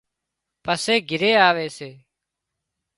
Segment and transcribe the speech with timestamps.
[0.63, 1.91] پسي گھري آوي سي